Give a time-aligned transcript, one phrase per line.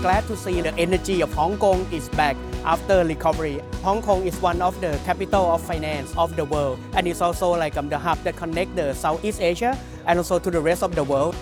[0.00, 3.60] glad to see the energy of Hong Kong is back after recovery.
[3.82, 7.50] Hong Kong is one of the capital of finance of the world and it's also
[7.50, 9.76] like um, the hub that connect the Southeast Asia
[10.06, 11.34] and also to the rest of the world.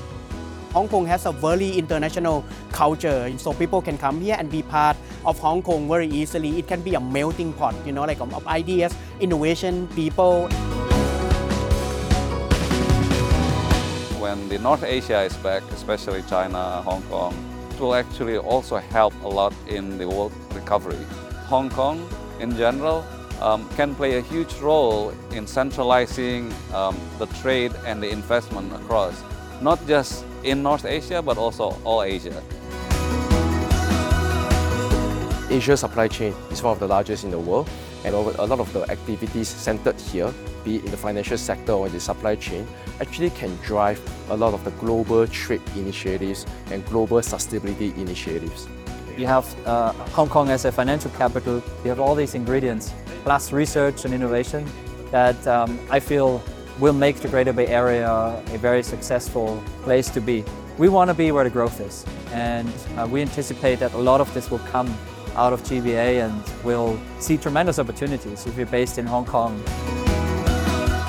[0.73, 4.97] Hong Kong has a very international culture, so people can come here and be part
[5.25, 6.59] of Hong Kong very easily.
[6.59, 10.49] It can be a melting pot, you know, like um, of ideas, innovation, people.
[14.21, 17.35] When the North Asia is back, especially China, Hong Kong,
[17.79, 20.99] will actually also help a lot in the world recovery.
[21.47, 22.09] Hong Kong,
[22.41, 23.05] in general,
[23.41, 29.23] um, can play a huge role in centralizing um, the trade and the investment across,
[29.61, 32.43] not just in North Asia, but also all Asia.
[35.51, 37.69] Asia supply chain is one of the largest in the world,
[38.05, 40.33] and a lot of the activities centered here,
[40.65, 42.67] be it in the financial sector or the supply chain,
[43.01, 48.69] actually can drive a lot of the global trade initiatives and global sustainability initiatives.
[49.17, 52.93] You have uh, Hong Kong as a financial capital, you have all these ingredients,
[53.25, 54.65] plus research and innovation
[55.11, 56.43] that um, I feel
[56.79, 58.09] will make the Greater Bay Area
[58.53, 60.45] a very successful place to be.
[60.79, 64.21] We want to be where the growth is, and uh, we anticipate that a lot
[64.21, 64.97] of this will come
[65.37, 66.33] out of GBA and
[66.65, 69.53] we'll see tremendous opportunities if you're based in Hong Kong.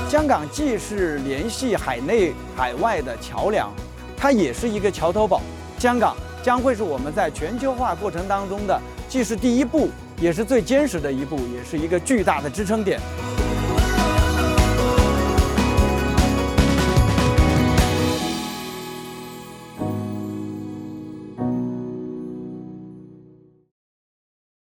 [0.10, 3.72] 香港既是联系海内海外的桥梁，
[4.18, 5.42] 它也是一个桥头堡。
[5.78, 9.90] 香港将会是我们在全球化过程当中的，既是第一步，
[10.20, 13.00] 也是最坚实的一步，也是一个巨大的支撑点。